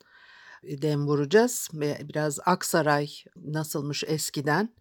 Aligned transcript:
dem 0.62 1.06
vuracağız 1.06 1.68
biraz 1.72 2.38
Aksaray 2.46 3.08
nasılmış 3.36 4.04
eskiden. 4.06 4.74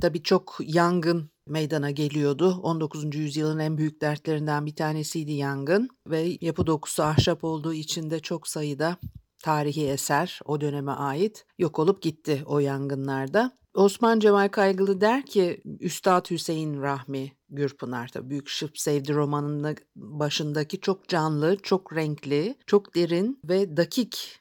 Tabii 0.00 0.22
çok 0.22 0.56
yangın 0.60 1.33
meydana 1.46 1.90
geliyordu. 1.90 2.60
19. 2.62 3.14
yüzyılın 3.14 3.58
en 3.58 3.78
büyük 3.78 4.00
dertlerinden 4.00 4.66
bir 4.66 4.76
tanesiydi 4.76 5.32
yangın 5.32 5.88
ve 6.06 6.38
yapı 6.40 6.66
dokusu 6.66 7.02
ahşap 7.02 7.44
olduğu 7.44 7.74
için 7.74 8.10
de 8.10 8.20
çok 8.20 8.48
sayıda 8.48 8.96
tarihi 9.42 9.86
eser 9.86 10.40
o 10.44 10.60
döneme 10.60 10.92
ait 10.92 11.46
yok 11.58 11.78
olup 11.78 12.02
gitti 12.02 12.42
o 12.46 12.58
yangınlarda. 12.58 13.52
Osman 13.74 14.20
Cemal 14.20 14.48
Kaygılı 14.48 15.00
der 15.00 15.26
ki 15.26 15.62
Üstad 15.80 16.30
Hüseyin 16.30 16.82
Rahmi 16.82 17.32
Gürpınar 17.48 18.14
da 18.14 18.30
Büyük 18.30 18.48
Şıp 18.48 18.78
Sevdi 18.78 19.14
romanının 19.14 19.76
başındaki 19.96 20.80
çok 20.80 21.08
canlı, 21.08 21.56
çok 21.62 21.96
renkli, 21.96 22.56
çok 22.66 22.94
derin 22.94 23.40
ve 23.44 23.76
dakik 23.76 24.40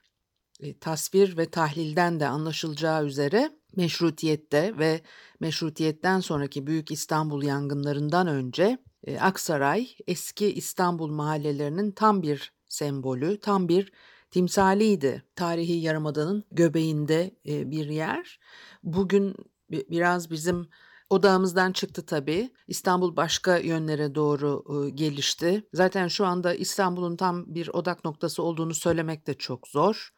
e, 0.59 0.79
tasvir 0.79 1.37
ve 1.37 1.45
tahlilden 1.49 2.19
de 2.19 2.27
anlaşılacağı 2.27 3.05
üzere 3.05 3.51
meşrutiyette 3.75 4.77
ve 4.77 5.01
meşrutiyetten 5.39 6.19
sonraki 6.19 6.67
Büyük 6.67 6.91
İstanbul 6.91 7.43
yangınlarından 7.43 8.27
önce 8.27 8.77
e, 9.03 9.19
Aksaray 9.19 9.87
eski 10.07 10.53
İstanbul 10.53 11.11
mahallelerinin 11.11 11.91
tam 11.91 12.21
bir 12.21 12.53
sembolü, 12.67 13.39
tam 13.39 13.67
bir 13.69 13.91
timsaliydi. 14.31 15.23
Tarihi 15.35 15.73
Yarımada'nın 15.73 16.43
göbeğinde 16.51 17.35
e, 17.47 17.71
bir 17.71 17.89
yer. 17.89 18.39
Bugün 18.83 19.35
biraz 19.71 20.31
bizim 20.31 20.67
odağımızdan 21.09 21.71
çıktı 21.71 22.05
tabii. 22.05 22.51
İstanbul 22.67 23.15
başka 23.15 23.57
yönlere 23.57 24.15
doğru 24.15 24.63
gelişti. 24.95 25.63
Zaten 25.73 26.07
şu 26.07 26.25
anda 26.25 26.53
İstanbul'un 26.53 27.15
tam 27.15 27.55
bir 27.55 27.67
odak 27.67 28.05
noktası 28.05 28.43
olduğunu 28.43 28.73
söylemek 28.73 29.27
de 29.27 29.33
çok 29.33 29.67
zor 29.67 30.13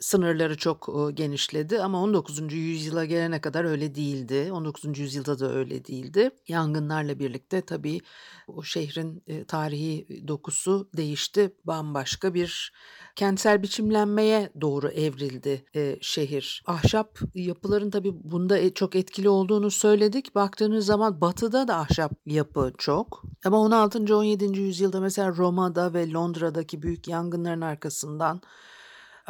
sınırları 0.00 0.56
çok 0.56 1.10
genişledi 1.14 1.82
ama 1.82 2.02
19. 2.02 2.52
yüzyıla 2.52 3.04
gelene 3.04 3.40
kadar 3.40 3.64
öyle 3.64 3.94
değildi. 3.94 4.52
19. 4.52 4.98
yüzyılda 4.98 5.38
da 5.38 5.52
öyle 5.54 5.84
değildi. 5.84 6.30
Yangınlarla 6.48 7.18
birlikte 7.18 7.60
tabii 7.60 8.00
o 8.48 8.62
şehrin 8.62 9.24
tarihi 9.48 10.24
dokusu 10.28 10.88
değişti. 10.96 11.54
Bambaşka 11.64 12.34
bir 12.34 12.72
kentsel 13.16 13.62
biçimlenmeye 13.62 14.52
doğru 14.60 14.88
evrildi 14.88 15.64
şehir. 16.00 16.62
Ahşap 16.66 17.18
yapıların 17.34 17.90
tabii 17.90 18.12
bunda 18.14 18.58
e, 18.58 18.74
çok 18.74 18.96
etkili 18.96 19.28
olduğunu 19.28 19.70
söyledik. 19.70 20.34
Baktığınız 20.34 20.86
zaman 20.86 21.20
batıda 21.20 21.68
da 21.68 21.76
ahşap 21.76 22.12
yapı 22.26 22.72
çok. 22.78 23.22
Ama 23.44 23.58
16. 23.60 24.16
17. 24.16 24.60
yüzyılda 24.60 25.00
mesela 25.00 25.36
Roma'da 25.36 25.94
ve 25.94 26.10
Londra'daki 26.10 26.82
büyük 26.82 27.08
yangınların 27.08 27.60
arkasından 27.60 28.40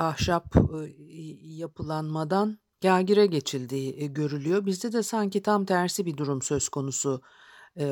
ahşap 0.00 0.54
yapılanmadan 1.42 2.58
kagire 2.82 3.26
geçildiği 3.26 4.12
görülüyor. 4.12 4.66
Bizde 4.66 4.92
de 4.92 5.02
sanki 5.02 5.42
tam 5.42 5.64
tersi 5.64 6.06
bir 6.06 6.16
durum 6.16 6.42
söz 6.42 6.68
konusu 6.68 7.22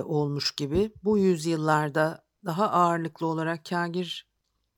olmuş 0.05 0.53
gibi. 0.53 0.93
Bu 1.05 1.19
yüzyıllarda 1.19 2.25
daha 2.45 2.71
ağırlıklı 2.71 3.27
olarak 3.27 3.65
kagir 3.65 4.29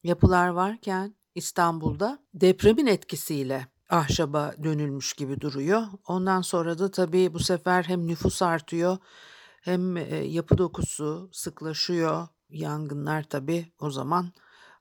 yapılar 0.02 0.48
varken 0.48 1.14
İstanbul'da 1.34 2.18
depremin 2.34 2.86
etkisiyle 2.86 3.66
ahşaba 3.90 4.54
dönülmüş 4.62 5.12
gibi 5.12 5.40
duruyor. 5.40 5.82
Ondan 6.06 6.40
sonra 6.40 6.78
da 6.78 6.90
tabii 6.90 7.34
bu 7.34 7.38
sefer 7.38 7.82
hem 7.82 8.06
nüfus 8.06 8.42
artıyor 8.42 8.98
hem 9.62 9.96
yapı 10.26 10.58
dokusu 10.58 11.30
sıklaşıyor. 11.32 12.28
Yangınlar 12.48 13.22
tabii 13.22 13.72
o 13.80 13.90
zaman 13.90 14.32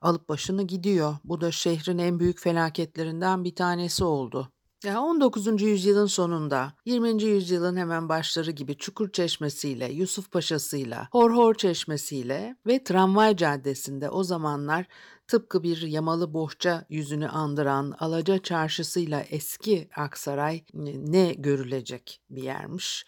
alıp 0.02 0.30
başını 0.30 0.64
gidiyor. 0.64 1.16
Bu 1.24 1.42
da 1.42 1.52
şehrin 1.52 1.98
en 1.98 2.20
büyük 2.20 2.40
felaketlerinden 2.40 3.44
bir 3.44 3.56
tanesi 3.56 4.04
oldu. 4.04 4.52
Ya 4.84 5.02
19. 5.02 5.62
yüzyılın 5.62 6.06
sonunda 6.06 6.74
20. 6.86 7.24
yüzyılın 7.24 7.78
hemen 7.78 8.10
başları 8.10 8.52
gibi 8.52 8.78
Çukur 8.78 9.12
Çeşmesi'yle, 9.12 9.92
Yusuf 9.92 10.32
Paşa'sıyla, 10.32 11.08
Horhor 11.12 11.56
Çeşmesi'yle 11.56 12.56
ve 12.68 12.84
Tramvay 12.84 13.36
Caddesi'nde 13.36 14.10
o 14.10 14.24
zamanlar 14.24 14.86
tıpkı 15.28 15.64
bir 15.64 15.82
yamalı 15.82 16.34
bohça 16.34 16.86
yüzünü 16.90 17.28
andıran 17.28 17.96
Alaca 18.00 18.38
Çarşısı'yla 18.38 19.22
eski 19.22 19.90
Aksaray 19.96 20.64
ne 20.74 21.34
görülecek 21.34 22.22
bir 22.30 22.44
yermiş. 22.44 23.06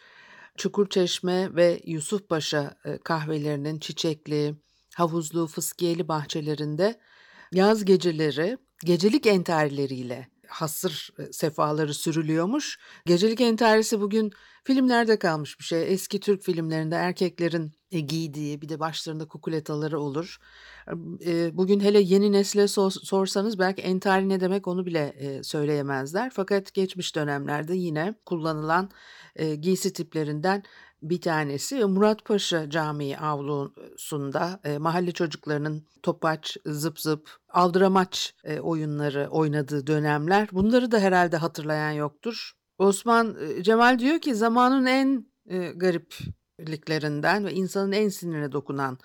Çukur 0.57 0.89
Çeşme 0.89 1.55
ve 1.55 1.81
Yusuf 1.85 2.29
Paşa 2.29 2.75
kahvelerinin 3.03 3.79
çiçekli, 3.79 4.55
havuzlu, 4.95 5.47
fıskiyeli 5.47 6.07
bahçelerinde 6.07 6.99
yaz 7.51 7.85
geceleri 7.85 8.57
gecelik 8.85 9.27
entarileriyle 9.27 10.27
hasır 10.51 11.09
e, 11.19 11.33
sefaları 11.33 11.93
sürülüyormuş. 11.93 12.79
Gecelik 13.05 13.41
entarisi 13.41 14.01
bugün 14.01 14.31
filmlerde 14.63 15.19
kalmış 15.19 15.59
bir 15.59 15.63
şey. 15.63 15.93
Eski 15.93 16.19
Türk 16.19 16.43
filmlerinde 16.43 16.95
erkeklerin 16.95 17.71
e, 17.91 17.99
giydiği 17.99 18.61
bir 18.61 18.69
de 18.69 18.79
başlarında 18.79 19.27
kukuletaları 19.27 19.99
olur. 19.99 20.37
E, 21.25 21.57
bugün 21.57 21.79
hele 21.79 21.99
yeni 21.99 22.31
nesle 22.31 22.67
sorsanız 22.67 23.59
belki 23.59 23.81
entari 23.81 24.29
ne 24.29 24.39
demek 24.39 24.67
onu 24.67 24.85
bile 24.85 25.39
söyleyemezler. 25.43 26.31
Fakat 26.33 26.73
geçmiş 26.73 27.15
dönemlerde 27.15 27.75
yine 27.75 28.15
kullanılan 28.25 28.89
giysi 29.59 29.93
tiplerinden 29.93 30.63
bir 31.01 31.21
tanesi 31.21 31.85
Muratpaşa 31.85 32.69
Camii 32.69 33.17
avlusunda 33.17 34.59
e, 34.63 34.77
mahalle 34.77 35.11
çocuklarının 35.11 35.87
topaç, 36.03 36.57
zıp 36.65 36.99
zıp, 36.99 37.29
aldıramaç 37.49 38.35
e, 38.43 38.59
oyunları 38.59 39.27
oynadığı 39.31 39.87
dönemler. 39.87 40.49
Bunları 40.51 40.91
da 40.91 40.99
herhalde 40.99 41.37
hatırlayan 41.37 41.91
yoktur. 41.91 42.51
Osman 42.77 43.35
e, 43.41 43.63
Cemal 43.63 43.99
diyor 43.99 44.19
ki 44.19 44.35
zamanın 44.35 44.85
en 44.85 45.25
e, 45.49 45.71
garipliklerinden 45.71 47.45
ve 47.45 47.53
insanın 47.53 47.91
en 47.91 48.09
sinirine 48.09 48.51
dokunan 48.51 48.99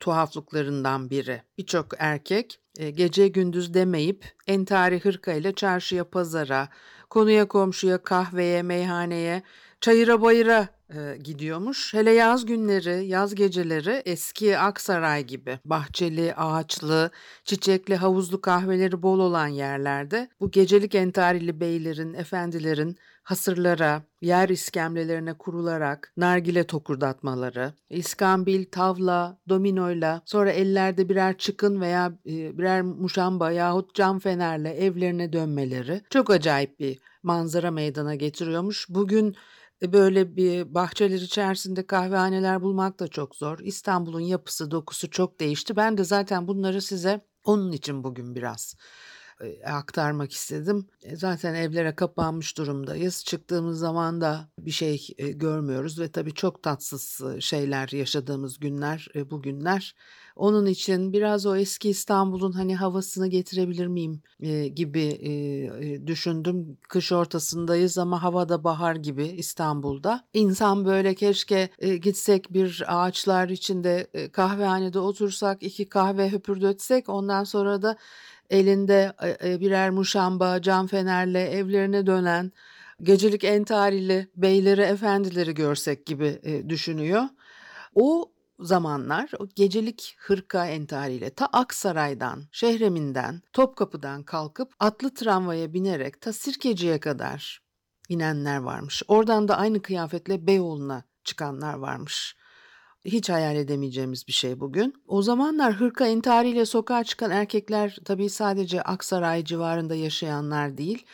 tuhaflıklarından 0.00 1.10
biri. 1.10 1.42
Birçok 1.58 1.86
erkek 1.98 2.60
e, 2.78 2.90
gece 2.90 3.28
gündüz 3.28 3.74
demeyip 3.74 4.24
entari 4.46 5.00
hırka 5.00 5.32
ile 5.32 5.54
çarşıya 5.54 6.10
pazara, 6.10 6.68
konuya 7.10 7.48
komşuya 7.48 8.02
kahveye, 8.02 8.62
meyhaneye, 8.62 9.42
çayıra 9.80 10.22
bayıra 10.22 10.77
e, 10.94 11.16
gidiyormuş. 11.24 11.94
Hele 11.94 12.10
yaz 12.10 12.46
günleri, 12.46 13.06
yaz 13.06 13.34
geceleri 13.34 14.02
eski 14.04 14.58
Aksaray 14.58 15.24
gibi 15.24 15.58
bahçeli, 15.64 16.34
ağaçlı, 16.34 17.10
çiçekli, 17.44 17.96
havuzlu 17.96 18.40
kahveleri 18.40 19.02
bol 19.02 19.18
olan 19.18 19.46
yerlerde 19.46 20.28
bu 20.40 20.50
gecelik 20.50 20.94
entarili 20.94 21.60
beylerin, 21.60 22.14
efendilerin 22.14 22.96
hasırlara, 23.22 24.02
yer 24.22 24.48
iskemlelerine 24.48 25.34
kurularak 25.34 26.12
nargile 26.16 26.64
tokurdatmaları, 26.64 27.72
iskambil, 27.90 28.64
tavla, 28.64 29.38
dominoyla, 29.48 30.22
sonra 30.24 30.50
ellerde 30.50 31.08
birer 31.08 31.38
çıkın 31.38 31.80
veya 31.80 32.12
birer 32.26 32.82
muşamba 32.82 33.50
yahut 33.50 33.94
cam 33.94 34.18
fenerle 34.18 34.70
evlerine 34.70 35.32
dönmeleri 35.32 36.02
çok 36.10 36.30
acayip 36.30 36.80
bir 36.80 36.98
manzara 37.22 37.70
meydana 37.70 38.14
getiriyormuş. 38.14 38.86
Bugün 38.88 39.36
böyle 39.82 40.36
bir 40.36 40.74
bahçeler 40.74 41.20
içerisinde 41.20 41.86
kahvehaneler 41.86 42.62
bulmak 42.62 43.00
da 43.00 43.08
çok 43.08 43.36
zor. 43.36 43.58
İstanbul'un 43.58 44.20
yapısı, 44.20 44.70
dokusu 44.70 45.10
çok 45.10 45.40
değişti. 45.40 45.76
Ben 45.76 45.98
de 45.98 46.04
zaten 46.04 46.48
bunları 46.48 46.82
size 46.82 47.20
onun 47.44 47.72
için 47.72 48.04
bugün 48.04 48.34
biraz 48.34 48.74
e, 48.74 49.17
aktarmak 49.64 50.32
istedim. 50.32 50.86
E, 51.02 51.16
zaten 51.16 51.54
evlere 51.54 51.94
kapanmış 51.94 52.58
durumdayız. 52.58 53.24
Çıktığımız 53.24 53.78
zaman 53.78 54.20
da 54.20 54.48
bir 54.58 54.70
şey 54.70 55.08
e, 55.18 55.28
görmüyoruz 55.28 56.00
ve 56.00 56.08
tabii 56.08 56.34
çok 56.34 56.62
tatsız 56.62 57.20
e, 57.36 57.40
şeyler 57.40 57.88
yaşadığımız 57.88 58.58
günler 58.58 59.08
e, 59.14 59.30
bu 59.30 59.42
günler. 59.42 59.94
Onun 60.38 60.66
için 60.66 61.12
biraz 61.12 61.46
o 61.46 61.56
eski 61.56 61.90
İstanbul'un 61.90 62.52
hani 62.52 62.76
havasını 62.76 63.26
getirebilir 63.26 63.86
miyim 63.86 64.22
e, 64.40 64.68
gibi 64.68 65.02
e, 65.02 65.32
e, 65.32 66.06
düşündüm. 66.06 66.78
Kış 66.88 67.12
ortasındayız 67.12 67.98
ama 67.98 68.22
havada 68.22 68.64
bahar 68.64 68.96
gibi 68.96 69.26
İstanbul'da. 69.26 70.24
İnsan 70.34 70.84
böyle 70.84 71.14
keşke 71.14 71.70
e, 71.78 71.96
gitsek 71.96 72.52
bir 72.52 72.84
ağaçlar 72.86 73.48
içinde 73.48 74.06
e, 74.14 74.28
kahvehanede 74.28 74.98
otursak, 74.98 75.62
iki 75.62 75.88
kahve 75.88 76.32
höpürdötsek 76.32 77.08
ondan 77.08 77.44
sonra 77.44 77.82
da 77.82 77.96
elinde 78.50 79.12
e, 79.22 79.52
e, 79.52 79.60
birer 79.60 79.90
muşamba, 79.90 80.62
cam 80.62 80.86
fenerle 80.86 81.50
evlerine 81.50 82.06
dönen 82.06 82.52
gecelik 83.02 83.44
entarili 83.44 84.28
beyleri, 84.36 84.82
efendileri 84.82 85.54
görsek 85.54 86.06
gibi 86.06 86.40
e, 86.42 86.68
düşünüyor. 86.68 87.22
O 87.94 88.32
zamanlar 88.60 89.30
o 89.38 89.46
gecelik 89.56 90.16
hırka 90.18 90.66
entariyle 90.66 91.30
ta 91.30 91.46
Aksaray'dan, 91.46 92.42
Şehreminden, 92.52 93.42
Topkapı'dan 93.52 94.22
kalkıp 94.22 94.72
atlı 94.80 95.14
tramvaya 95.14 95.72
binerek 95.72 96.20
ta 96.20 96.32
Sirkeci'ye 96.32 97.00
kadar 97.00 97.62
inenler 98.08 98.58
varmış. 98.58 99.02
Oradan 99.08 99.48
da 99.48 99.58
aynı 99.58 99.82
kıyafetle 99.82 100.46
Beyoğlu'na 100.46 101.02
çıkanlar 101.24 101.74
varmış. 101.74 102.36
Hiç 103.12 103.30
hayal 103.30 103.56
edemeyeceğimiz 103.56 104.28
bir 104.28 104.32
şey 104.32 104.60
bugün. 104.60 104.94
O 105.06 105.22
zamanlar 105.22 105.74
hırka 105.74 106.06
entariyle 106.06 106.66
sokağa 106.66 107.04
çıkan 107.04 107.30
erkekler 107.30 107.98
tabii 108.04 108.30
sadece 108.30 108.82
Aksaray 108.82 109.44
civarında 109.44 109.94
yaşayanlar 109.94 110.78
değil. 110.78 111.06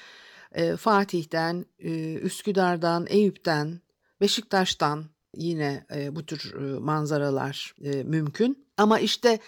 E, 0.53 0.77
Fatih'ten, 0.77 1.67
e, 1.79 2.15
Üsküdar'dan, 2.15 3.07
Eyüp'ten, 3.09 3.81
Beşiktaş'tan 4.21 5.05
yine 5.37 5.87
e, 5.95 6.17
bu 6.17 6.27
tür 6.27 6.55
e, 6.55 6.79
manzaralar 6.79 7.75
e, 7.85 8.03
mümkün. 8.03 8.67
Ama 8.77 8.99
işte 8.99 9.39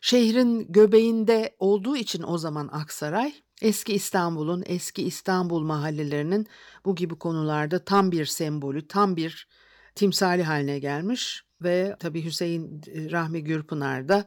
şehrin 0.00 0.72
göbeğinde 0.72 1.56
olduğu 1.58 1.96
için 1.96 2.22
o 2.22 2.38
zaman 2.38 2.68
Aksaray 2.72 3.34
eski 3.62 3.94
İstanbul'un, 3.94 4.62
eski 4.66 5.02
İstanbul 5.02 5.62
mahallelerinin 5.62 6.46
bu 6.84 6.94
gibi 6.94 7.14
konularda 7.14 7.84
tam 7.84 8.12
bir 8.12 8.26
sembolü, 8.26 8.88
tam 8.88 9.16
bir 9.16 9.48
timsali 9.94 10.42
haline 10.42 10.78
gelmiş 10.78 11.44
ve 11.64 11.96
tabii 11.98 12.24
Hüseyin 12.24 12.80
Rahmi 13.10 13.44
Gürpınar 13.44 14.08
da 14.08 14.24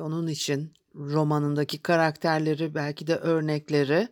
onun 0.00 0.26
için 0.26 0.72
romanındaki 0.94 1.82
karakterleri 1.82 2.74
belki 2.74 3.06
de 3.06 3.16
örnekleri 3.16 4.08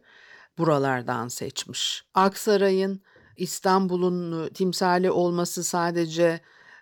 buralardan 0.59 1.29
seçmiş. 1.29 2.05
Aksaray'ın 2.15 3.01
İstanbul'un 3.37 4.49
timsali 4.49 5.11
olması 5.11 5.65
sadece 5.65 6.41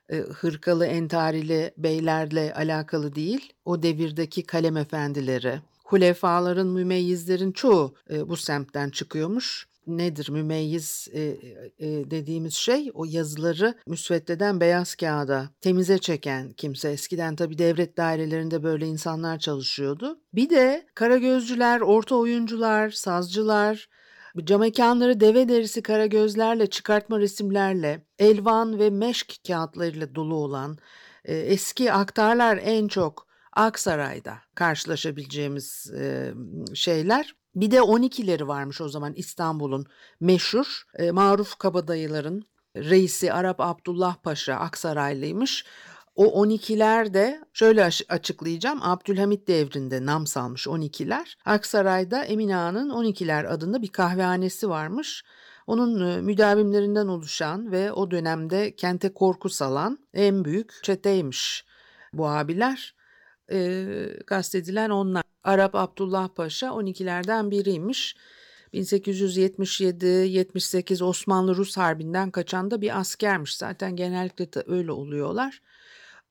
e, 0.08 0.16
hırkalı 0.16 0.86
entarili 0.86 1.74
beylerle 1.76 2.54
alakalı 2.54 3.14
değil, 3.14 3.52
o 3.64 3.82
devirdeki 3.82 4.42
kalem 4.42 4.76
efendileri, 4.76 5.60
hulefaların, 5.84 6.66
mümeyyizlerin 6.66 7.52
çoğu 7.52 7.94
e, 8.10 8.28
bu 8.28 8.36
semtten 8.36 8.90
çıkıyormuş. 8.90 9.69
Nedir 9.98 10.30
mümeyyiz 10.30 11.08
e, 11.12 11.20
e, 11.78 12.10
dediğimiz 12.10 12.54
şey? 12.54 12.90
O 12.94 13.04
yazıları 13.04 13.74
müsveddeden 13.86 14.60
beyaz 14.60 14.94
kağıda 14.94 15.50
temize 15.60 15.98
çeken 15.98 16.52
kimse. 16.52 16.90
Eskiden 16.90 17.36
tabii 17.36 17.58
devlet 17.58 17.96
dairelerinde 17.96 18.62
böyle 18.62 18.86
insanlar 18.86 19.38
çalışıyordu. 19.38 20.20
Bir 20.34 20.50
de 20.50 20.86
karagözcüler, 20.94 21.80
orta 21.80 22.14
oyuncular, 22.14 22.90
sazcılar, 22.90 23.88
Cam 24.44 24.60
mekanları 24.60 25.20
deve 25.20 25.48
derisi 25.48 25.82
kara 25.82 26.06
gözlerle, 26.06 26.66
çıkartma 26.66 27.18
resimlerle, 27.18 28.06
elvan 28.18 28.78
ve 28.78 28.90
meşk 28.90 29.34
kağıtlarıyla 29.46 30.14
dolu 30.14 30.34
olan 30.34 30.78
e, 31.24 31.36
eski 31.36 31.92
aktarlar 31.92 32.60
en 32.62 32.88
çok 32.88 33.26
Aksaray'da 33.52 34.38
karşılaşabileceğimiz 34.54 35.92
e, 35.98 36.34
şeyler. 36.74 37.39
Bir 37.54 37.70
de 37.70 37.76
12'leri 37.76 38.48
varmış 38.48 38.80
o 38.80 38.88
zaman 38.88 39.12
İstanbul'un 39.14 39.86
meşhur 40.20 40.82
e, 40.98 41.10
Maruf 41.10 41.58
Kabadayıların 41.58 42.44
reisi 42.76 43.32
Arap 43.32 43.60
Abdullah 43.60 44.16
Paşa 44.22 44.54
Aksaraylıymış. 44.54 45.64
O 46.14 46.46
12'ler 46.46 47.14
de 47.14 47.40
şöyle 47.52 47.90
açıklayacağım. 48.08 48.82
Abdülhamit 48.82 49.48
devrinde 49.48 50.06
nam 50.06 50.26
salmış 50.26 50.66
12'ler. 50.66 51.34
Aksaray'da 51.44 52.24
Emine 52.24 52.56
Ağa'nın 52.56 52.90
12'ler 52.90 53.46
adında 53.46 53.82
bir 53.82 53.88
kahvehanesi 53.88 54.68
varmış. 54.68 55.24
Onun 55.66 56.10
e, 56.10 56.20
müdavimlerinden 56.20 57.06
oluşan 57.06 57.72
ve 57.72 57.92
o 57.92 58.10
dönemde 58.10 58.76
kente 58.76 59.14
korku 59.14 59.48
salan 59.48 59.98
en 60.14 60.44
büyük 60.44 60.80
çeteymiş 60.82 61.64
bu 62.12 62.28
abiler. 62.28 62.94
E, 63.52 63.86
kastedilen 64.26 64.90
onlar. 64.90 65.29
Arap 65.44 65.74
Abdullah 65.74 66.28
Paşa 66.28 66.66
12'lerden 66.66 67.50
biriymiş. 67.50 68.16
1877-78 68.74 71.04
Osmanlı-Rus 71.04 71.76
Harbi'nden 71.76 72.30
kaçan 72.30 72.70
da 72.70 72.80
bir 72.80 72.98
askermiş. 72.98 73.56
Zaten 73.56 73.96
genellikle 73.96 74.52
de 74.52 74.64
öyle 74.66 74.92
oluyorlar 74.92 75.60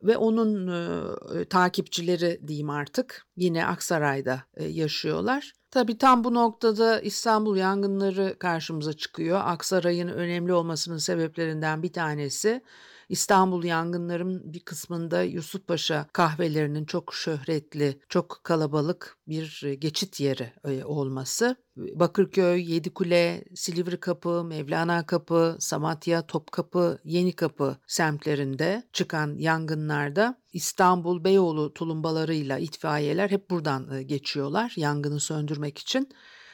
ve 0.03 0.17
onun 0.17 0.67
e, 0.67 1.45
takipçileri 1.45 2.39
diyeyim 2.47 2.69
artık 2.69 3.25
yine 3.37 3.65
Aksaray'da 3.65 4.43
e, 4.53 4.65
yaşıyorlar. 4.65 5.53
Tabii 5.71 5.97
tam 5.97 6.23
bu 6.23 6.33
noktada 6.33 7.01
İstanbul 7.01 7.57
yangınları 7.57 8.35
karşımıza 8.39 8.93
çıkıyor. 8.93 9.41
Aksaray'ın 9.43 10.07
önemli 10.07 10.53
olmasının 10.53 10.97
sebeplerinden 10.97 11.83
bir 11.83 11.93
tanesi 11.93 12.61
İstanbul 13.09 13.63
yangınların 13.63 14.53
bir 14.53 14.59
kısmında 14.59 15.23
Yusufpaşa 15.23 16.07
kahvelerinin 16.13 16.85
çok 16.85 17.13
şöhretli, 17.13 17.99
çok 18.09 18.41
kalabalık 18.43 19.17
bir 19.27 19.61
e, 19.65 19.75
geçit 19.75 20.19
yeri 20.19 20.53
e, 20.65 20.83
olması. 20.83 21.55
Bakırköy, 21.75 22.73
Yedikule, 22.73 23.43
Silivri 23.55 23.99
Kapı, 23.99 24.43
Mevlana 24.43 25.05
Kapı, 25.05 25.57
Samatya, 25.59 26.27
Topkapı, 26.27 26.99
Yenikapı 27.03 27.77
semtlerinde 27.87 28.83
çıkan 28.93 29.35
yangınlarda 29.37 30.41
İstanbul 30.53 31.23
Beyoğlu 31.23 31.73
tulumbalarıyla 31.73 32.57
itfaiyeler 32.57 33.29
hep 33.29 33.49
buradan 33.49 33.91
e, 33.91 34.03
geçiyorlar 34.03 34.73
yangını 34.75 35.19
söndürmek 35.19 35.77
için. 35.77 36.09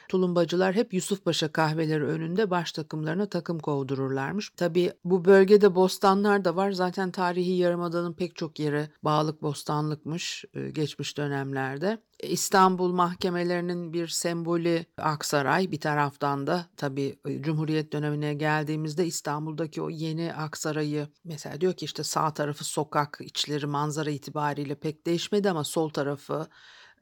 Tulumbacılar 0.08 0.74
hep 0.74 0.94
Yusufpaşa 0.94 1.52
kahveleri 1.52 2.04
önünde 2.04 2.50
baş 2.50 2.72
takımlarına 2.72 3.26
takım 3.26 3.58
kovdururlarmış. 3.58 4.50
Tabi 4.56 4.92
bu 5.04 5.24
bölgede 5.24 5.74
bostanlar 5.74 6.44
da 6.44 6.56
var. 6.56 6.72
Zaten 6.72 7.10
tarihi 7.10 7.52
yarımadanın 7.52 8.12
pek 8.12 8.36
çok 8.36 8.58
yeri 8.58 8.88
bağlık 9.02 9.42
bostanlıkmış 9.42 10.44
e, 10.54 10.70
geçmiş 10.70 11.16
dönemlerde. 11.16 11.98
E, 12.20 12.28
İstanbul 12.28 12.92
mahkemelerinin 12.92 13.92
bir 13.92 14.08
sembolü 14.08 14.84
Aksaray 14.98 15.70
bir 15.70 15.80
taraftan 15.80 16.46
da 16.46 16.66
tabii 16.76 17.18
e, 17.28 17.42
Cumhuriyet 17.42 17.92
dönemine 17.92 18.34
geldiğimizde 18.34 19.06
İstanbul'daki 19.06 19.82
o 19.82 19.90
yeni 19.90 20.34
Aksaray'ı 20.34 21.08
mesela 21.24 21.60
diyor 21.60 21.72
ki 21.72 21.84
işte 21.84 22.04
sağ 22.04 22.34
tarafı 22.34 22.64
sokak 22.64 23.18
içleri 23.20 23.66
manzara 23.66 24.10
itibariyle 24.10 24.74
pek 24.74 25.06
değişmedi 25.06 25.50
ama 25.50 25.64
sol 25.64 25.88
tarafı 25.88 26.46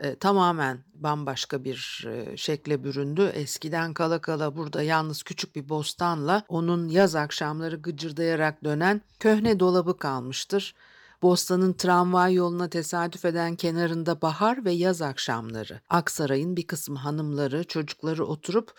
e, 0.00 0.14
tamamen 0.14 0.78
bambaşka 0.94 1.64
bir 1.64 2.04
e, 2.08 2.36
şekle 2.36 2.84
büründü. 2.84 3.32
Eskiden 3.34 3.94
kala 3.94 4.20
kala 4.20 4.56
burada 4.56 4.82
yalnız 4.82 5.22
küçük 5.22 5.56
bir 5.56 5.68
bostanla 5.68 6.42
onun 6.48 6.88
yaz 6.88 7.14
akşamları 7.14 7.76
gıcırdayarak 7.76 8.64
dönen 8.64 9.00
köhne 9.20 9.60
dolabı 9.60 9.98
kalmıştır. 9.98 10.74
Bostanın 11.22 11.72
tramvay 11.72 12.34
yoluna 12.34 12.68
tesadüf 12.68 13.24
eden 13.24 13.56
kenarında 13.56 14.22
bahar 14.22 14.64
ve 14.64 14.72
yaz 14.72 15.02
akşamları 15.02 15.80
Aksaray'ın 15.90 16.56
bir 16.56 16.66
kısım 16.66 16.96
hanımları, 16.96 17.64
çocukları 17.64 18.26
oturup 18.26 18.72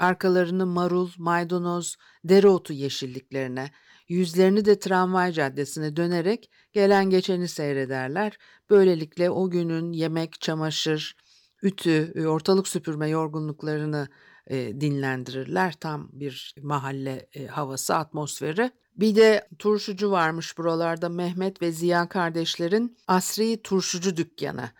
arkalarını 0.00 0.66
marul, 0.66 1.10
maydanoz, 1.18 1.96
dereotu 2.24 2.72
yeşilliklerine, 2.72 3.70
yüzlerini 4.08 4.64
de 4.64 4.78
tramvay 4.78 5.32
caddesine 5.32 5.96
dönerek 5.96 6.50
gelen 6.72 7.10
geçeni 7.10 7.48
seyrederler. 7.48 8.38
Böylelikle 8.70 9.30
o 9.30 9.50
günün 9.50 9.92
yemek, 9.92 10.40
çamaşır, 10.40 11.16
ütü, 11.62 12.12
e, 12.14 12.26
ortalık 12.26 12.68
süpürme 12.68 13.08
yorgunluklarını 13.08 14.08
e, 14.46 14.80
dinlendirirler. 14.80 15.72
Tam 15.72 16.08
bir 16.12 16.54
mahalle 16.62 17.28
e, 17.34 17.46
havası, 17.46 17.94
atmosferi. 17.94 18.70
Bir 18.96 19.16
de 19.16 19.48
turşucu 19.58 20.10
varmış 20.10 20.58
buralarda 20.58 21.08
Mehmet 21.08 21.62
ve 21.62 21.72
Ziya 21.72 22.08
kardeşlerin 22.08 22.96
Asri 23.06 23.62
Turşucu 23.62 24.16
Dükkanı. 24.16 24.70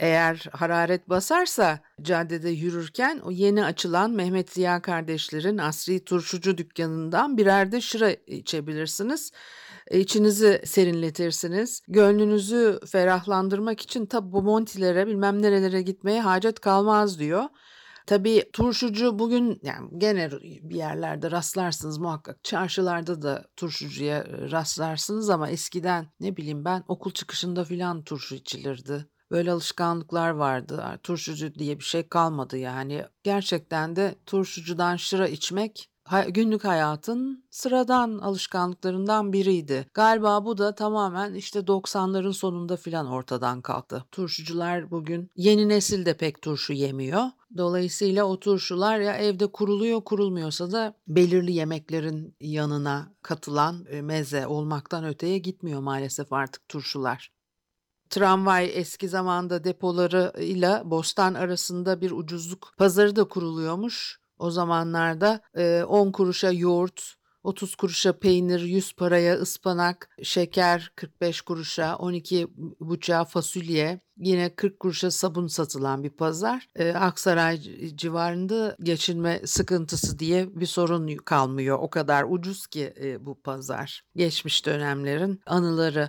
Eğer 0.00 0.46
hararet 0.52 1.08
basarsa 1.08 1.80
caddede 2.02 2.50
yürürken 2.50 3.18
o 3.18 3.30
yeni 3.30 3.64
açılan 3.64 4.10
Mehmet 4.10 4.50
Ziya 4.52 4.82
kardeşlerin 4.82 5.58
Asri 5.58 6.04
Turşucu 6.04 6.58
dükkanından 6.58 7.36
birer 7.36 7.72
de 7.72 7.80
şıra 7.80 8.10
içebilirsiniz. 8.10 9.32
E, 9.86 10.00
içinizi 10.00 10.62
serinletirsiniz. 10.64 11.82
Gönlünüzü 11.88 12.80
ferahlandırmak 12.86 13.80
için 13.80 14.06
tabi 14.06 14.32
bu 14.32 14.42
montilere 14.42 15.06
bilmem 15.06 15.42
nerelere 15.42 15.82
gitmeye 15.82 16.20
hacet 16.20 16.60
kalmaz 16.60 17.18
diyor. 17.18 17.44
Tabii 18.06 18.50
turşucu 18.52 19.18
bugün 19.18 19.60
yani 19.62 19.90
gene 19.98 20.30
bir 20.62 20.76
yerlerde 20.76 21.30
rastlarsınız 21.30 21.98
muhakkak. 21.98 22.44
Çarşılarda 22.44 23.22
da 23.22 23.44
turşucuya 23.56 24.26
rastlarsınız 24.50 25.30
ama 25.30 25.50
eskiden 25.50 26.06
ne 26.20 26.36
bileyim 26.36 26.64
ben 26.64 26.84
okul 26.88 27.10
çıkışında 27.10 27.64
filan 27.64 28.04
turşu 28.04 28.34
içilirdi. 28.34 29.06
Böyle 29.30 29.52
alışkanlıklar 29.52 30.30
vardı. 30.30 30.84
Turşucu 31.02 31.54
diye 31.54 31.78
bir 31.78 31.84
şey 31.84 32.08
kalmadı 32.08 32.56
yani. 32.56 33.04
Gerçekten 33.22 33.96
de 33.96 34.14
turşucudan 34.26 34.96
şıra 34.96 35.28
içmek 35.28 35.90
günlük 36.28 36.64
hayatın 36.64 37.44
sıradan 37.50 38.18
alışkanlıklarından 38.18 39.32
biriydi. 39.32 39.86
Galiba 39.94 40.44
bu 40.44 40.58
da 40.58 40.74
tamamen 40.74 41.34
işte 41.34 41.58
90'ların 41.58 42.32
sonunda 42.32 42.76
filan 42.76 43.06
ortadan 43.06 43.60
kalktı. 43.60 44.04
Turşucular 44.12 44.90
bugün 44.90 45.30
yeni 45.36 45.68
nesil 45.68 46.06
de 46.06 46.16
pek 46.16 46.42
turşu 46.42 46.72
yemiyor. 46.72 47.22
Dolayısıyla 47.56 48.24
o 48.24 48.40
turşular 48.40 49.00
ya 49.00 49.16
evde 49.16 49.46
kuruluyor 49.46 50.04
kurulmuyorsa 50.04 50.72
da 50.72 50.94
belirli 51.08 51.52
yemeklerin 51.52 52.34
yanına 52.40 53.12
katılan 53.22 53.84
e, 53.90 54.02
meze 54.02 54.46
olmaktan 54.46 55.04
öteye 55.04 55.38
gitmiyor 55.38 55.80
maalesef 55.80 56.32
artık 56.32 56.68
turşular. 56.68 57.30
Tramvay 58.10 58.70
eski 58.74 59.08
zamanda 59.08 59.64
depolarıyla 59.64 60.82
Bostan 60.84 61.34
arasında 61.34 62.00
bir 62.00 62.10
ucuzluk 62.10 62.72
pazarı 62.76 63.16
da 63.16 63.24
kuruluyormuş. 63.24 64.20
O 64.38 64.50
zamanlarda 64.50 65.40
10 65.88 66.12
kuruşa 66.12 66.50
yoğurt, 66.50 67.14
30 67.42 67.74
kuruşa 67.74 68.18
peynir, 68.18 68.60
100 68.60 68.92
paraya 68.92 69.34
ıspanak, 69.34 70.08
şeker 70.22 70.92
45 70.96 71.40
kuruşa, 71.40 71.96
12 71.96 72.48
buçuğa 72.80 73.24
fasulye, 73.24 74.00
yine 74.16 74.54
40 74.54 74.80
kuruşa 74.80 75.10
sabun 75.10 75.46
satılan 75.46 76.02
bir 76.02 76.10
pazar. 76.10 76.68
Aksaray 76.94 77.60
civarında 77.94 78.76
geçinme 78.82 79.40
sıkıntısı 79.44 80.18
diye 80.18 80.60
bir 80.60 80.66
sorun 80.66 81.16
kalmıyor. 81.16 81.78
O 81.80 81.90
kadar 81.90 82.24
ucuz 82.28 82.66
ki 82.66 82.94
bu 83.20 83.42
pazar. 83.42 84.02
Geçmiş 84.16 84.66
dönemlerin 84.66 85.40
anıları. 85.46 86.08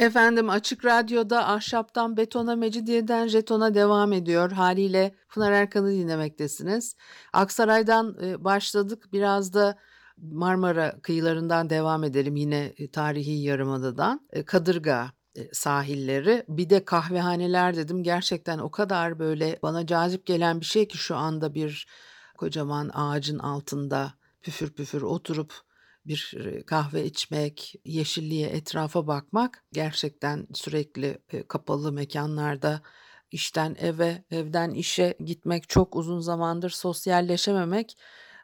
Efendim 0.00 0.50
Açık 0.50 0.84
Radyo'da 0.84 1.48
ahşaptan 1.48 2.16
betona, 2.16 2.56
mecidiyeden 2.56 3.26
jetona 3.26 3.74
devam 3.74 4.12
ediyor. 4.12 4.52
Haliyle 4.52 5.14
Pınar 5.28 5.52
Erkan'ı 5.52 5.90
dinlemektesiniz. 5.90 6.96
Aksaray'dan 7.32 8.16
e, 8.22 8.44
başladık. 8.44 9.08
Biraz 9.12 9.54
da 9.54 9.78
Marmara 10.16 11.00
kıyılarından 11.02 11.70
devam 11.70 12.04
edelim 12.04 12.36
yine 12.36 12.72
e, 12.78 12.90
tarihi 12.90 13.42
yarımadadan. 13.42 14.20
E, 14.30 14.44
Kadırga 14.44 15.12
sahilleri 15.52 16.44
bir 16.48 16.70
de 16.70 16.84
kahvehaneler 16.84 17.76
dedim. 17.76 18.02
Gerçekten 18.02 18.58
o 18.58 18.70
kadar 18.70 19.18
böyle 19.18 19.58
bana 19.62 19.86
cazip 19.86 20.26
gelen 20.26 20.60
bir 20.60 20.66
şey 20.66 20.88
ki 20.88 20.98
şu 20.98 21.16
anda 21.16 21.54
bir 21.54 21.86
kocaman 22.38 22.90
ağacın 22.94 23.38
altında 23.38 24.14
püfür 24.42 24.72
püfür 24.72 25.02
oturup 25.02 25.69
bir 26.06 26.34
kahve 26.66 27.04
içmek, 27.04 27.74
yeşilliğe, 27.84 28.48
etrafa 28.48 29.06
bakmak 29.06 29.64
gerçekten 29.72 30.46
sürekli 30.54 31.18
kapalı 31.48 31.92
mekanlarda 31.92 32.82
işten 33.30 33.76
eve, 33.80 34.24
evden 34.30 34.70
işe 34.70 35.14
gitmek 35.24 35.68
çok 35.68 35.96
uzun 35.96 36.20
zamandır 36.20 36.70
sosyalleşememek 36.70 37.96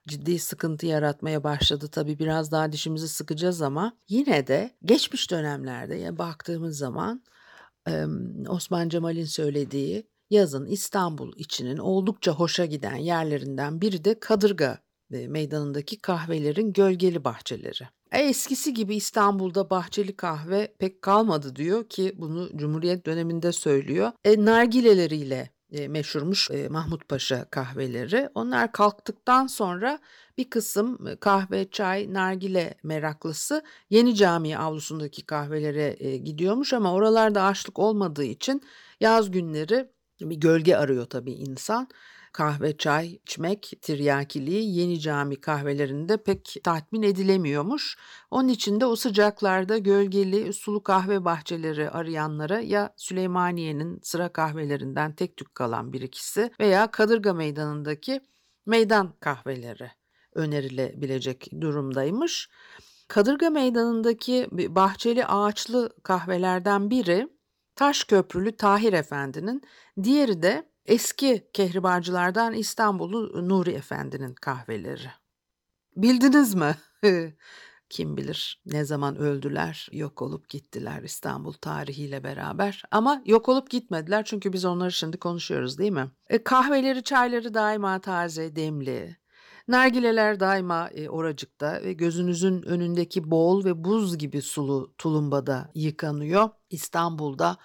ciddi 0.09 0.39
sıkıntı 0.39 0.87
yaratmaya 0.87 1.45
başladı. 1.45 1.89
Tabii 1.93 2.19
biraz 2.19 2.53
daha 2.53 2.73
dişimizi 2.73 3.09
sıkacağız 3.09 3.63
ama 3.63 3.93
yine 4.09 4.47
de 4.47 4.71
geçmiş 4.85 5.31
dönemlerde 5.31 5.95
ya 5.95 6.19
baktığımız 6.19 6.79
zaman 6.79 7.23
Osman 8.49 8.89
Cemal'in 8.89 9.25
söylediği 9.25 10.07
yazın 10.31 10.67
İstanbul 10.67 11.33
içinin 11.37 11.79
oldukça 11.79 12.33
hoşa 12.33 12.65
giden 12.65 12.97
yerlerinden 12.97 13.81
biri 13.81 14.05
de 14.05 14.21
Kadırga 14.21 14.79
meydanındaki 15.11 15.99
kahvelerin 15.99 16.73
gölgeli 16.73 17.25
bahçeleri. 17.25 17.89
E, 18.13 18.19
eskisi 18.19 18.75
gibi 18.75 18.97
İstanbul'da 18.97 19.71
bahçeli 19.71 20.17
kahve 20.17 20.75
pek 20.79 21.03
kalmadı 21.03 21.57
diyor 21.57 21.89
ki 21.89 22.13
bunu 22.17 22.51
Cumhuriyet 22.57 23.07
döneminde 23.07 23.53
söylüyor. 23.53 24.13
E, 24.25 24.45
nargileleriyle 24.45 25.51
e, 25.73 25.89
meşhurmuş 25.89 26.51
e, 26.51 26.69
Mahmut 26.69 27.09
Paşa 27.09 27.51
kahveleri. 27.51 28.29
Onlar 28.35 28.73
kalktıktan 28.73 29.47
sonra 29.47 29.99
bir 30.39 30.51
kısım 30.51 31.07
e, 31.07 31.17
kahve, 31.17 31.71
çay, 31.71 32.13
nargile 32.13 32.75
meraklısı 32.83 33.63
Yeni 33.91 34.15
Cami 34.15 34.59
avlusundaki 34.59 35.27
kahvelere 35.27 35.97
e, 35.99 36.17
gidiyormuş 36.17 36.73
ama 36.73 36.93
oralarda 36.93 37.43
açlık 37.43 37.79
olmadığı 37.79 38.25
için 38.25 38.63
yaz 39.01 39.31
günleri 39.31 39.91
bir 40.21 40.37
gölge 40.37 40.77
arıyor 40.77 41.07
tabii 41.07 41.33
insan 41.33 41.89
kahve, 42.37 42.77
çay 42.77 43.07
içmek, 43.07 43.73
tiryakiliği 43.83 44.79
yeni 44.79 45.01
cami 45.01 45.41
kahvelerinde 45.41 46.17
pek 46.17 46.57
tatmin 46.65 47.03
edilemiyormuş. 47.03 47.97
Onun 48.31 48.49
için 48.49 48.81
de 48.81 48.87
o 48.87 48.97
sıcaklarda 48.97 49.79
gölgeli 49.79 50.53
sulu 50.53 50.83
kahve 50.83 51.25
bahçeleri 51.25 51.91
arayanlara 51.91 52.61
ya 52.61 52.95
Süleymaniye'nin 52.97 54.01
sıra 54.03 54.29
kahvelerinden 54.29 55.13
tek 55.13 55.37
tük 55.37 55.55
kalan 55.55 55.93
bir 55.93 56.01
ikisi 56.01 56.51
veya 56.61 56.91
Kadırga 56.91 57.35
Meydanı'ndaki 57.35 58.21
meydan 58.67 59.15
kahveleri 59.21 59.91
önerilebilecek 60.35 61.49
durumdaymış. 61.61 62.49
Kadırga 63.09 63.51
Meydanı'ndaki 63.51 64.49
bahçeli 64.53 65.27
ağaçlı 65.27 65.91
kahvelerden 66.03 66.91
biri 66.91 67.29
Taş 67.77 68.05
Köprülü 68.05 68.57
Tahir 68.57 68.93
Efendi'nin, 68.93 69.63
diğeri 70.03 70.43
de 70.43 70.76
Eski 70.87 71.49
kehribarcılardan 71.53 72.55
İstanbul'u 72.55 73.49
Nuri 73.49 73.71
Efendi'nin 73.71 74.35
kahveleri. 74.35 75.11
Bildiniz 75.97 76.55
mi? 76.55 76.77
Kim 77.89 78.17
bilir 78.17 78.63
ne 78.67 78.85
zaman 78.85 79.17
öldüler, 79.17 79.89
yok 79.93 80.23
olup 80.23 80.49
gittiler 80.49 81.03
İstanbul 81.03 81.53
tarihiyle 81.53 82.25
beraber. 82.25 82.83
Ama 82.91 83.23
yok 83.27 83.49
olup 83.49 83.71
gitmediler 83.71 84.25
çünkü 84.25 84.53
biz 84.53 84.65
onları 84.65 84.93
şimdi 84.93 85.19
konuşuyoruz 85.19 85.79
değil 85.79 85.93
mi? 85.93 86.11
E, 86.29 86.45
kahveleri, 86.45 87.03
çayları 87.03 87.55
daima 87.55 88.01
taze, 88.01 88.57
demli. 88.57 89.17
Nargileler 89.69 90.41
daima 90.41 90.89
e, 90.89 91.09
oracıkta 91.09 91.83
ve 91.83 91.93
gözünüzün 91.93 92.63
önündeki 92.63 93.31
bol 93.31 93.65
ve 93.65 93.85
buz 93.85 94.19
gibi 94.19 94.43
sulu 94.43 94.95
tulumbada 94.99 95.71
yıkanıyor. 95.75 96.51
İstanbul'da 96.71 97.57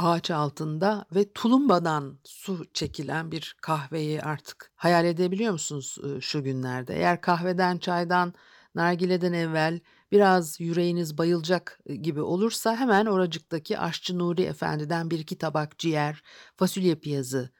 ağaç 0.00 0.30
altında 0.30 1.04
ve 1.14 1.32
tulumbadan 1.32 2.18
su 2.24 2.66
çekilen 2.74 3.32
bir 3.32 3.56
kahveyi 3.62 4.22
artık 4.22 4.72
hayal 4.76 5.04
edebiliyor 5.04 5.52
musunuz 5.52 5.98
şu 6.20 6.42
günlerde? 6.42 6.96
Eğer 6.96 7.20
kahveden, 7.20 7.78
çaydan, 7.78 8.34
nargileden 8.74 9.32
evvel 9.32 9.80
biraz 10.12 10.60
yüreğiniz 10.60 11.18
bayılacak 11.18 11.80
gibi 12.02 12.20
olursa 12.20 12.76
hemen 12.76 13.06
oracıktaki 13.06 13.78
aşçı 13.78 14.18
Nuri 14.18 14.42
Efendi'den 14.42 15.10
bir 15.10 15.18
iki 15.18 15.38
tabak 15.38 15.78
ciğer, 15.78 16.22
fasulye 16.56 16.94
piyazı 16.94 17.50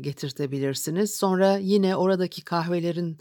getirtebilirsiniz. 0.00 1.14
Sonra 1.14 1.56
yine 1.56 1.96
oradaki 1.96 2.44
kahvelerin 2.44 3.18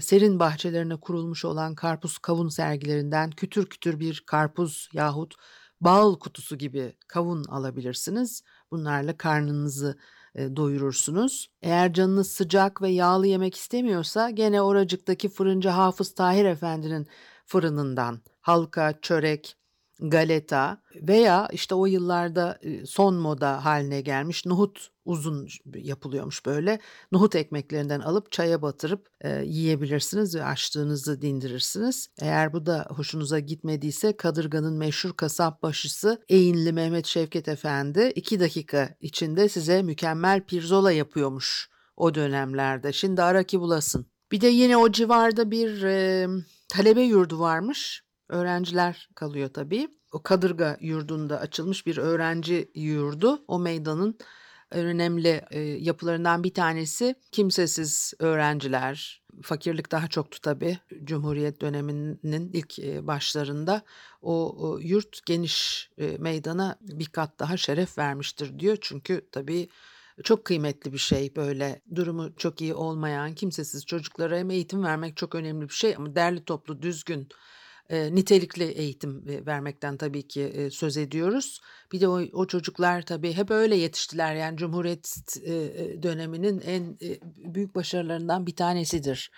serin 0.00 0.40
bahçelerine 0.40 0.96
kurulmuş 0.96 1.44
olan 1.44 1.74
karpuz 1.74 2.18
kavun 2.18 2.48
sergilerinden 2.48 3.30
kütür 3.30 3.66
kütür 3.66 4.00
bir 4.00 4.22
karpuz 4.26 4.88
yahut 4.92 5.34
bal 5.80 6.18
kutusu 6.18 6.58
gibi 6.58 6.96
kavun 7.08 7.44
alabilirsiniz. 7.44 8.42
Bunlarla 8.70 9.16
karnınızı 9.16 9.98
doyurursunuz. 10.36 11.50
Eğer 11.62 11.92
canınız 11.92 12.30
sıcak 12.30 12.82
ve 12.82 12.88
yağlı 12.88 13.26
yemek 13.26 13.56
istemiyorsa 13.56 14.30
gene 14.30 14.62
oracıktaki 14.62 15.28
fırıncı 15.28 15.68
Hafız 15.68 16.14
Tahir 16.14 16.44
Efendi'nin 16.44 17.06
fırınından 17.46 18.20
halka, 18.40 19.00
çörek, 19.02 19.56
galeta 20.00 20.82
veya 20.94 21.48
işte 21.52 21.74
o 21.74 21.86
yıllarda 21.86 22.58
son 22.86 23.14
moda 23.14 23.64
haline 23.64 24.00
gelmiş 24.00 24.46
nohut 24.46 24.90
uzun 25.04 25.48
yapılıyormuş 25.74 26.46
böyle. 26.46 26.80
Nohut 27.12 27.34
ekmeklerinden 27.34 28.00
alıp 28.00 28.32
çaya 28.32 28.62
batırıp 28.62 29.08
e, 29.20 29.42
yiyebilirsiniz 29.44 30.34
ve 30.34 30.44
açlığınızı 30.44 31.22
dindirirsiniz. 31.22 32.08
Eğer 32.20 32.52
bu 32.52 32.66
da 32.66 32.86
hoşunuza 32.90 33.38
gitmediyse 33.38 34.16
Kadırga'nın 34.16 34.78
meşhur 34.78 35.12
kasap 35.12 35.62
başısı 35.62 36.22
Eğinli 36.28 36.72
Mehmet 36.72 37.06
Şevket 37.06 37.48
Efendi 37.48 38.12
2 38.14 38.40
dakika 38.40 38.94
içinde 39.00 39.48
size 39.48 39.82
mükemmel 39.82 40.40
pirzola 40.46 40.92
yapıyormuş 40.92 41.70
o 41.96 42.14
dönemlerde. 42.14 42.92
Şimdi 42.92 43.22
ara 43.22 43.42
ki 43.42 43.60
bulasın. 43.60 44.06
Bir 44.32 44.40
de 44.40 44.46
yine 44.46 44.76
o 44.76 44.92
civarda 44.92 45.50
bir 45.50 45.82
e, 45.82 46.26
talebe 46.68 47.02
yurdu 47.02 47.40
varmış. 47.40 48.02
Öğrenciler 48.30 49.08
kalıyor 49.14 49.50
tabii. 49.54 49.88
O 50.12 50.22
Kadırga 50.22 50.76
yurdunda 50.80 51.40
açılmış 51.40 51.86
bir 51.86 51.96
öğrenci 51.96 52.70
yurdu. 52.74 53.44
O 53.48 53.58
meydanın 53.58 54.18
önemli 54.70 55.44
e, 55.50 55.60
yapılarından 55.60 56.44
bir 56.44 56.54
tanesi 56.54 57.14
kimsesiz 57.32 58.14
öğrenciler. 58.18 59.22
Fakirlik 59.42 59.92
daha 59.92 60.08
çoktu 60.08 60.38
tabii. 60.42 60.78
Cumhuriyet 61.04 61.60
döneminin 61.60 62.50
ilk 62.52 62.78
e, 62.78 63.06
başlarında 63.06 63.82
o, 64.22 64.78
yurt 64.82 65.26
geniş 65.26 65.90
e, 65.98 66.16
meydana 66.18 66.78
bir 66.80 67.06
kat 67.06 67.38
daha 67.38 67.56
şeref 67.56 67.98
vermiştir 67.98 68.58
diyor. 68.58 68.76
Çünkü 68.80 69.28
tabii 69.32 69.68
çok 70.24 70.44
kıymetli 70.44 70.92
bir 70.92 70.98
şey 70.98 71.36
böyle 71.36 71.82
durumu 71.94 72.36
çok 72.36 72.60
iyi 72.60 72.74
olmayan 72.74 73.34
kimsesiz 73.34 73.86
çocuklara 73.86 74.38
hem 74.38 74.50
eğitim 74.50 74.84
vermek 74.84 75.16
çok 75.16 75.34
önemli 75.34 75.68
bir 75.68 75.74
şey 75.74 75.96
ama 75.96 76.14
derli 76.14 76.44
toplu 76.44 76.82
düzgün 76.82 77.28
e, 77.90 78.14
nitelikli 78.14 78.64
eğitim 78.64 79.24
vermekten 79.46 79.96
tabii 79.96 80.28
ki 80.28 80.42
e, 80.42 80.70
söz 80.70 80.96
ediyoruz. 80.96 81.60
Bir 81.92 82.00
de 82.00 82.08
o, 82.08 82.20
o 82.32 82.46
çocuklar 82.46 83.02
tabii 83.02 83.32
hep 83.32 83.50
öyle 83.50 83.76
yetiştiler 83.76 84.34
yani 84.34 84.56
Cumhuriyet 84.56 85.36
e, 85.44 85.52
döneminin 86.02 86.60
en 86.60 86.82
e, 87.02 87.18
büyük 87.54 87.74
başarılarından 87.74 88.46
bir 88.46 88.56
tanesidir. 88.56 89.30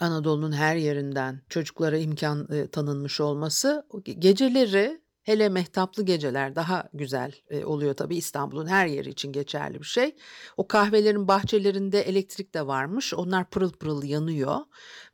Anadolu'nun 0.00 0.52
her 0.52 0.76
yerinden 0.76 1.42
çocuklara 1.48 1.98
imkan 1.98 2.48
e, 2.52 2.68
tanınmış 2.68 3.20
olması 3.20 3.86
geceleri 4.04 5.04
hele 5.22 5.48
mehtaplı 5.48 6.02
geceler 6.02 6.56
daha 6.56 6.88
güzel 6.94 7.32
e, 7.50 7.64
oluyor 7.64 7.94
tabii 7.94 8.16
İstanbul'un 8.16 8.66
her 8.66 8.86
yeri 8.86 9.10
için 9.10 9.32
geçerli 9.32 9.78
bir 9.78 9.86
şey. 9.86 10.16
O 10.56 10.68
kahvelerin 10.68 11.28
bahçelerinde 11.28 12.00
elektrik 12.02 12.54
de 12.54 12.66
varmış. 12.66 13.14
Onlar 13.14 13.50
pırıl 13.50 13.72
pırıl 13.72 14.02
yanıyor 14.02 14.56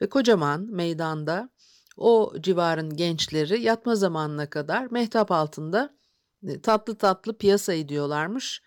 ve 0.00 0.08
kocaman 0.08 0.60
meydanda 0.70 1.50
o 2.00 2.32
civarın 2.40 2.96
gençleri 2.96 3.62
yatma 3.62 3.94
zamanına 3.94 4.50
kadar 4.50 4.90
mehtap 4.90 5.30
altında 5.30 5.94
e, 6.48 6.60
tatlı 6.60 6.98
tatlı 6.98 7.38
piyasa 7.38 7.72
ediyorlarmış. 7.72 8.62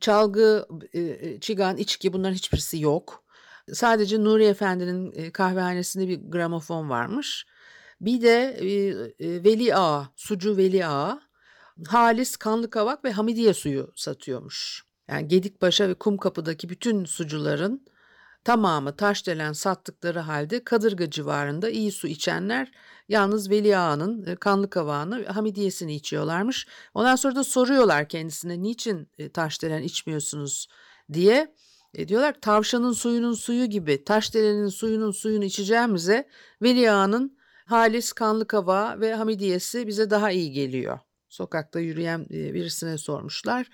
Çalgı, 0.00 0.66
e, 0.92 1.00
e, 1.00 1.40
çigan, 1.40 1.76
içki 1.76 2.12
bunların 2.12 2.34
hiçbirisi 2.34 2.80
yok. 2.80 3.24
Sadece 3.72 4.24
Nuri 4.24 4.44
Efendi'nin 4.44 5.30
kahvehanesinde 5.30 6.08
bir 6.08 6.20
gramofon 6.30 6.90
varmış. 6.90 7.46
Bir 8.00 8.22
de 8.22 8.56
Veli 9.20 9.74
Ağa, 9.74 10.08
sucu 10.16 10.56
Veli 10.56 10.86
Ağa, 10.86 11.20
halis 11.88 12.36
kanlı 12.36 12.70
kavak 12.70 13.04
ve 13.04 13.12
hamidiye 13.12 13.54
suyu 13.54 13.92
satıyormuş. 13.96 14.84
Yani 15.08 15.28
Gedikpaşa 15.28 15.88
ve 15.88 15.94
Kumkapı'daki 15.94 16.68
bütün 16.68 17.04
sucuların 17.04 17.86
tamamı 18.44 18.96
taşdelen 18.96 19.52
sattıkları 19.52 20.18
halde 20.18 20.64
Kadırga 20.64 21.10
civarında 21.10 21.70
iyi 21.70 21.92
su 21.92 22.06
içenler 22.08 22.72
yalnız 23.08 23.50
Veli 23.50 23.76
Ağa'nın 23.76 24.26
e, 24.26 24.36
kanlı 24.36 24.70
kavağını 24.70 25.26
hamidiyesini 25.26 25.94
içiyorlarmış. 25.94 26.66
Ondan 26.94 27.16
sonra 27.16 27.36
da 27.36 27.44
soruyorlar 27.44 28.08
kendisine 28.08 28.62
niçin 28.62 29.08
e, 29.18 29.28
taşdelen 29.28 29.82
içmiyorsunuz 29.82 30.68
diye. 31.12 31.54
E 31.94 32.08
diyorlar 32.08 32.40
tavşanın 32.40 32.92
suyunun 32.92 33.32
suyu 33.32 33.66
gibi 33.66 34.04
taşdelenin 34.04 34.68
suyunun 34.68 35.10
suyunu 35.10 35.44
içeceğimize 35.44 36.28
Veli 36.62 36.90
Ağa'nın 36.90 37.38
halis 37.66 38.12
kanlı 38.12 38.46
kavağı 38.46 39.00
ve 39.00 39.14
hamidiyesi 39.14 39.86
bize 39.86 40.10
daha 40.10 40.30
iyi 40.30 40.52
geliyor. 40.52 40.98
Sokakta 41.30 41.80
yürüyen 41.80 42.28
birisine 42.30 42.98
sormuşlar. 42.98 43.70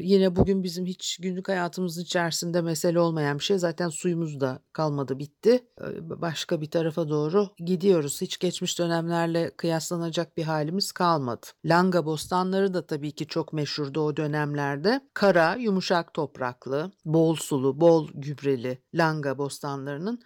Yine 0.00 0.36
bugün 0.36 0.62
bizim 0.62 0.86
hiç 0.86 1.18
günlük 1.22 1.48
hayatımızın 1.48 2.02
içerisinde 2.02 2.60
mesele 2.60 3.00
olmayan 3.00 3.38
bir 3.38 3.44
şey. 3.44 3.58
Zaten 3.58 3.88
suyumuz 3.88 4.40
da 4.40 4.62
kalmadı 4.72 5.18
bitti. 5.18 5.64
Başka 6.00 6.60
bir 6.60 6.70
tarafa 6.70 7.08
doğru 7.08 7.48
gidiyoruz. 7.58 8.20
Hiç 8.20 8.38
geçmiş 8.38 8.78
dönemlerle 8.78 9.50
kıyaslanacak 9.56 10.36
bir 10.36 10.42
halimiz 10.44 10.92
kalmadı. 10.92 11.46
Langa 11.64 12.06
bostanları 12.06 12.74
da 12.74 12.86
tabii 12.86 13.12
ki 13.12 13.26
çok 13.26 13.52
meşhurdu 13.52 14.00
o 14.00 14.16
dönemlerde. 14.16 15.00
Kara, 15.14 15.54
yumuşak 15.54 16.14
topraklı, 16.14 16.92
bol 17.04 17.34
sulu, 17.34 17.80
bol 17.80 18.08
gübreli 18.14 18.78
langa 18.94 19.38
bostanlarının 19.38 20.22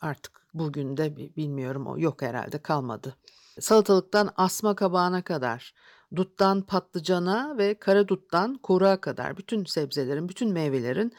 artık 0.00 0.46
bugün 0.54 0.96
de 0.96 1.16
bi- 1.16 1.36
bilmiyorum 1.36 1.86
o 1.86 1.98
yok 1.98 2.22
herhalde 2.22 2.58
kalmadı. 2.58 3.16
Salatalıktan 3.60 4.30
asma 4.36 4.74
kabağına 4.74 5.22
kadar, 5.22 5.74
duttan 6.16 6.62
patlıcana 6.62 7.58
ve 7.58 7.78
kara 7.78 8.08
duttan 8.08 8.60
kadar 9.00 9.36
bütün 9.36 9.64
sebzelerin, 9.64 10.28
bütün 10.28 10.52
meyvelerin 10.52 11.12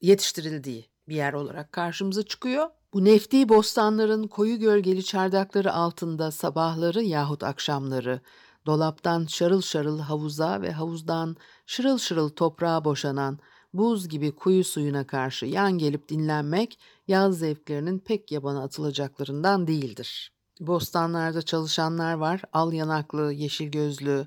yetiştirildiği 0.00 0.90
bir 1.08 1.16
yer 1.16 1.32
olarak 1.32 1.72
karşımıza 1.72 2.22
çıkıyor. 2.22 2.66
Bu 2.92 3.04
nefti 3.04 3.48
bostanların 3.48 4.28
koyu 4.28 4.58
gölgeli 4.58 5.04
çardakları 5.04 5.72
altında 5.72 6.30
sabahları 6.30 7.02
yahut 7.02 7.42
akşamları 7.42 8.20
dolaptan 8.66 9.26
şarıl 9.26 9.60
şarıl 9.60 9.98
havuza 9.98 10.62
ve 10.62 10.72
havuzdan 10.72 11.36
şırıl 11.66 11.98
şırıl 11.98 12.28
toprağa 12.28 12.84
boşanan 12.84 13.38
buz 13.74 14.08
gibi 14.08 14.32
kuyu 14.32 14.64
suyuna 14.64 15.06
karşı 15.06 15.46
yan 15.46 15.78
gelip 15.78 16.08
dinlenmek 16.08 16.78
yaz 17.08 17.38
zevklerinin 17.38 17.98
pek 17.98 18.32
yabana 18.32 18.62
atılacaklarından 18.62 19.66
değildir. 19.66 20.35
Bostanlarda 20.60 21.42
çalışanlar 21.42 22.14
var, 22.14 22.42
al 22.52 22.72
yanaklı, 22.72 23.32
yeşil 23.32 23.70
gözlü, 23.70 24.26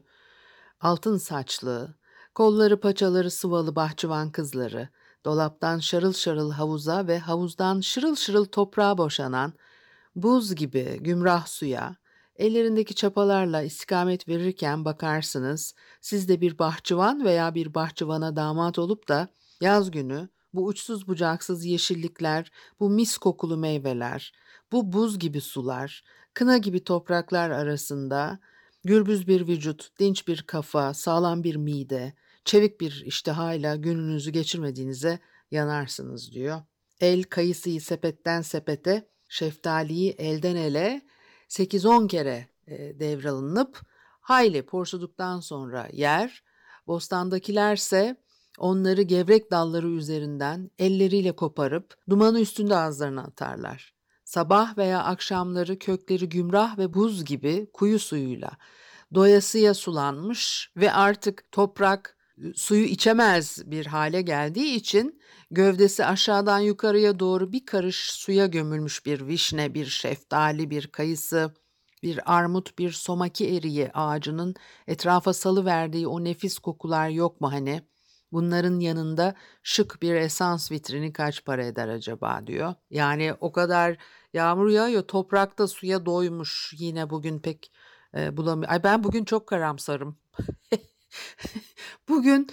altın 0.81 1.17
saçlı, 1.17 1.95
kolları 2.35 2.79
paçaları 2.79 3.31
sıvalı 3.31 3.75
bahçıvan 3.75 4.31
kızları, 4.31 4.89
dolaptan 5.25 5.79
şarıl 5.79 6.13
şarıl 6.13 6.51
havuza 6.51 7.07
ve 7.07 7.19
havuzdan 7.19 7.81
şırıl 7.81 8.15
şırıl 8.15 8.45
toprağa 8.45 8.97
boşanan, 8.97 9.53
buz 10.15 10.55
gibi 10.55 10.97
gümrah 11.01 11.47
suya, 11.47 11.95
ellerindeki 12.35 12.95
çapalarla 12.95 13.61
istikamet 13.61 14.27
verirken 14.27 14.85
bakarsınız, 14.85 15.75
siz 16.01 16.29
de 16.29 16.41
bir 16.41 16.59
bahçıvan 16.59 17.25
veya 17.25 17.55
bir 17.55 17.73
bahçıvana 17.73 18.35
damat 18.35 18.79
olup 18.79 19.07
da 19.07 19.27
yaz 19.61 19.91
günü 19.91 20.29
bu 20.53 20.65
uçsuz 20.65 21.07
bucaksız 21.07 21.65
yeşillikler, 21.65 22.51
bu 22.79 22.89
mis 22.89 23.17
kokulu 23.17 23.57
meyveler, 23.57 24.33
bu 24.71 24.93
buz 24.93 25.19
gibi 25.19 25.41
sular, 25.41 26.03
kına 26.33 26.57
gibi 26.57 26.83
topraklar 26.83 27.49
arasında 27.49 28.39
gürbüz 28.83 29.27
bir 29.27 29.47
vücut, 29.47 29.99
dinç 29.99 30.27
bir 30.27 30.41
kafa, 30.41 30.93
sağlam 30.93 31.43
bir 31.43 31.55
mide, 31.55 32.13
çevik 32.45 32.81
bir 32.81 33.03
iştihayla 33.05 33.75
gününüzü 33.75 34.31
geçirmediğinize 34.31 35.19
yanarsınız 35.51 36.31
diyor. 36.31 36.61
El 36.99 37.23
kayısıyı 37.23 37.81
sepetten 37.81 38.41
sepete, 38.41 39.09
şeftaliyi 39.29 40.11
elden 40.11 40.55
ele 40.55 41.01
8-10 41.49 42.07
kere 42.07 42.47
e, 42.67 42.99
devralınıp 42.99 43.81
hayli 44.21 44.65
porsuduktan 44.65 45.39
sonra 45.39 45.87
yer, 45.93 46.43
bostandakilerse 46.87 48.15
onları 48.57 49.01
gevrek 49.01 49.51
dalları 49.51 49.87
üzerinden 49.87 50.71
elleriyle 50.79 51.31
koparıp 51.31 51.97
dumanı 52.09 52.39
üstünde 52.39 52.75
ağızlarına 52.75 53.23
atarlar. 53.23 53.98
Sabah 54.29 54.77
veya 54.77 55.03
akşamları 55.03 55.79
kökleri 55.79 56.29
gümrah 56.29 56.77
ve 56.77 56.93
buz 56.93 57.25
gibi 57.25 57.69
kuyu 57.73 57.99
suyuyla 57.99 58.51
doyasıya 59.13 59.73
sulanmış 59.73 60.71
ve 60.77 60.93
artık 60.93 61.51
toprak 61.51 62.17
e, 62.37 62.53
suyu 62.53 62.85
içemez 62.85 63.63
bir 63.65 63.85
hale 63.85 64.21
geldiği 64.21 64.75
için 64.75 65.21
gövdesi 65.51 66.05
aşağıdan 66.05 66.59
yukarıya 66.59 67.19
doğru 67.19 67.51
bir 67.51 67.65
karış 67.65 68.11
suya 68.11 68.45
gömülmüş 68.45 69.05
bir 69.05 69.27
vişne, 69.27 69.73
bir 69.73 69.85
şeftali, 69.85 70.69
bir 70.69 70.87
kayısı, 70.87 71.53
bir 72.03 72.35
armut, 72.37 72.79
bir 72.79 72.91
somaki 72.91 73.55
eriği 73.55 73.91
ağacının 73.93 74.55
etrafa 74.87 75.33
salı 75.33 75.65
verdiği 75.65 76.07
o 76.07 76.23
nefis 76.23 76.59
kokular 76.59 77.09
yok 77.09 77.41
mu 77.41 77.51
hani? 77.51 77.81
Bunların 78.31 78.79
yanında 78.79 79.35
şık 79.63 80.01
bir 80.01 80.15
esans 80.15 80.71
vitrini 80.71 81.13
kaç 81.13 81.45
para 81.45 81.65
eder 81.65 81.87
acaba 81.87 82.47
diyor. 82.47 82.73
Yani 82.89 83.33
o 83.39 83.51
kadar 83.51 83.97
yağmur 84.33 84.69
yağıyor 84.69 85.01
toprakta 85.01 85.67
suya 85.67 86.05
doymuş 86.05 86.73
yine 86.77 87.09
bugün 87.09 87.39
pek 87.39 87.71
e, 88.15 88.37
bulamıyor. 88.37 88.71
Ay 88.71 88.83
ben 88.83 89.03
bugün 89.03 89.25
çok 89.25 89.47
karamsarım. 89.47 90.17
bugün 92.09 92.47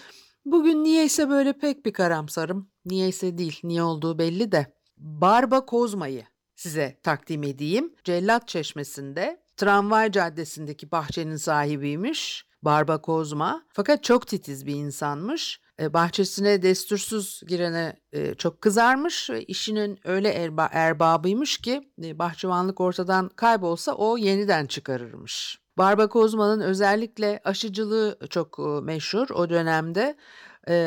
bugün 0.44 0.84
niyeyse 0.84 1.28
böyle 1.28 1.52
pek 1.52 1.86
bir 1.86 1.92
karamsarım. 1.92 2.70
Niyeyse 2.84 3.38
değil 3.38 3.60
niye 3.64 3.82
olduğu 3.82 4.18
belli 4.18 4.52
de. 4.52 4.76
Barba 4.96 5.66
Kozma'yı 5.66 6.24
size 6.54 7.00
takdim 7.02 7.42
edeyim. 7.42 7.94
Cellat 8.04 8.48
Çeşmesi'nde 8.48 9.42
tramvay 9.56 10.12
caddesindeki 10.12 10.90
bahçenin 10.90 11.36
sahibiymiş. 11.36 12.46
Barba 12.66 13.00
Kozma. 13.00 13.62
Fakat 13.72 14.04
çok 14.04 14.26
titiz 14.26 14.66
bir 14.66 14.74
insanmış. 14.74 15.60
E, 15.80 15.92
bahçesine 15.92 16.62
destursuz 16.62 17.40
girene 17.48 18.00
e, 18.12 18.34
çok 18.34 18.60
kızarmış 18.60 19.30
ve 19.30 19.44
işinin 19.44 19.98
öyle 20.04 20.28
erba, 20.28 20.68
erbabıymış 20.72 21.58
ki 21.58 21.90
e, 22.04 22.18
bahçıvanlık 22.18 22.80
ortadan 22.80 23.28
kaybolsa 23.28 23.92
o 23.92 24.16
yeniden 24.16 24.66
çıkarırmış. 24.66 25.58
Barba 25.78 26.08
Kozma'nın 26.08 26.60
özellikle 26.60 27.40
aşıcılığı 27.44 28.18
çok 28.30 28.58
meşhur 28.82 29.30
o 29.30 29.50
dönemde. 29.50 30.16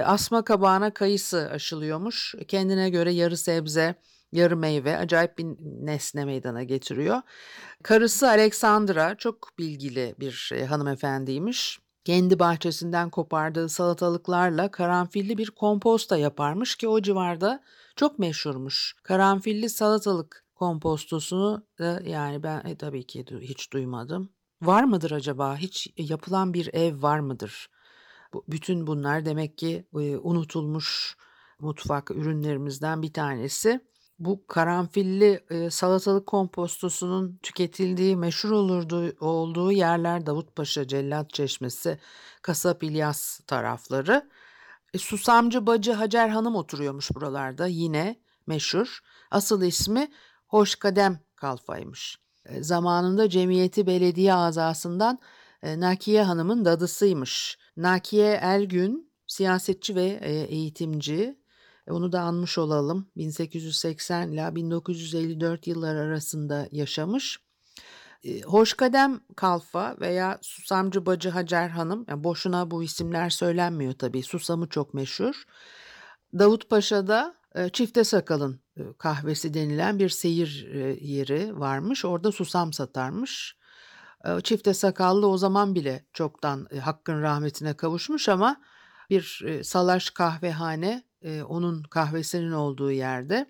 Asma 0.06 0.44
kabağına 0.44 0.94
kayısı 0.94 1.50
aşılıyormuş. 1.52 2.36
Kendine 2.48 2.90
göre 2.90 3.12
yarı 3.12 3.38
sebze, 3.38 3.96
yarı 4.32 4.58
meyve 4.58 4.98
acayip 4.98 5.38
bir 5.38 5.46
nesne 5.86 6.26
meydana 6.26 6.64
getiriyor. 6.64 7.22
Karısı 7.84 8.30
Alexandra 8.30 9.16
çok 9.16 9.50
bilgili 9.60 10.16
bir 10.20 10.52
e, 10.54 10.66
hanımefendiymiş. 10.66 11.80
Kendi 12.06 12.40
bahçesinden 12.40 13.10
kopardığı 13.10 13.70
salatalıklarla 13.70 14.72
karanfilli 14.72 15.38
bir 15.38 15.52
komposta 15.52 16.18
yaparmış 16.18 16.76
ki 16.76 16.88
o 16.88 17.02
civarda 17.02 17.64
çok 17.96 18.20
meşhurmuş. 18.20 18.96
Karanfilli 19.04 19.70
salatalık 19.70 20.46
kompostosunu 20.56 21.68
da 21.80 22.02
yani 22.06 22.44
ben 22.44 22.66
e, 22.66 22.78
tabii 22.78 23.08
ki 23.08 23.26
hiç 23.42 23.74
duymadım. 23.74 24.30
Var 24.62 24.84
mıdır 24.84 25.12
acaba? 25.12 25.58
Hiç 25.58 25.88
yapılan 25.98 26.54
bir 26.54 26.74
ev 26.74 27.02
var 27.02 27.20
mıdır? 27.20 27.70
Bütün 28.48 28.88
bunlar 28.88 29.26
demek 29.26 29.58
ki 29.58 29.86
e, 29.94 30.18
unutulmuş 30.18 31.18
mutfak 31.60 32.12
ürünlerimizden 32.12 33.02
bir 33.02 33.14
tanesi. 33.14 33.82
Bu 34.20 34.48
karanfilli 34.48 35.44
e, 35.50 35.70
salatalık 35.70 36.28
kompostosunun 36.28 37.40
tüketildiği 37.44 38.16
meşhur 38.16 38.52
olurdu, 38.52 39.16
olduğu 39.20 39.72
yerler 39.72 40.26
Davutpaşa, 40.26 40.88
Cellat 40.88 41.34
Çeşmesi, 41.34 42.00
Kasap 42.42 42.84
İlyas 42.84 43.40
tarafları. 43.40 44.30
E, 44.94 44.98
Susamcı 44.98 45.68
bacı 45.68 45.94
Hacer 45.94 46.30
Hanım 46.30 46.56
oturuyormuş 46.56 47.16
buralarda 47.16 47.68
yine 47.68 48.20
meşhur. 48.48 49.00
Asıl 49.32 49.62
ismi 49.62 50.12
Hoşkadem 50.48 51.20
Kalfa'ymış. 51.36 52.18
E, 52.46 52.64
zamanında 52.64 53.30
cemiyeti 53.30 53.88
belediye 53.88 54.34
azasından 54.34 55.20
e, 55.64 55.80
Nakiye 55.80 56.24
Hanım'ın 56.24 56.66
dadısıymış. 56.66 57.58
Nakiye 57.78 58.32
Ergün 58.42 59.12
siyasetçi 59.28 59.96
ve 59.96 60.20
e, 60.22 60.32
eğitimci. 60.32 61.39
E, 61.90 61.92
onu 61.92 62.12
da 62.12 62.22
anmış 62.22 62.58
olalım. 62.58 63.08
1880 63.18 64.32
ile 64.32 64.56
1954 64.56 65.68
yıllar 65.68 65.96
arasında 65.96 66.68
yaşamış. 66.72 67.40
E, 68.24 68.42
Hoşkadem 68.42 69.20
Kalfa 69.36 69.96
veya 70.02 70.40
Susamcı 70.42 71.06
Bacı 71.06 71.30
Hacer 71.30 71.70
Hanım, 71.70 72.06
yani 72.08 72.24
boşuna 72.24 72.72
bu 72.72 72.84
isimler 72.84 73.30
söylenmiyor 73.30 73.94
tabii. 73.94 74.24
Susamı 74.24 74.70
çok 74.70 74.94
meşhur. 74.94 75.44
Davut 76.40 76.70
Paşa'da 76.70 77.36
e, 77.56 77.70
Çifte 77.70 78.04
Sakal'ın 78.04 78.60
kahvesi 78.98 79.54
denilen 79.54 80.00
bir 80.00 80.10
seyir 80.10 80.68
yeri 81.02 81.60
varmış. 81.60 82.06
Orada 82.06 82.32
susam 82.32 82.74
satarmış. 82.74 83.60
Çifte 84.44 84.74
Sakallı 84.74 85.28
o 85.28 85.38
zaman 85.38 85.76
bile 85.76 86.06
çoktan 86.14 86.68
hakkın 86.82 87.22
rahmetine 87.22 87.74
kavuşmuş 87.74 88.30
ama 88.30 88.62
bir 89.10 89.44
salaş 89.64 90.10
kahvehane 90.10 91.04
e, 91.22 91.44
onun 91.44 91.84
kahvesinin 91.84 92.52
olduğu 92.52 92.92
yerde 92.92 93.46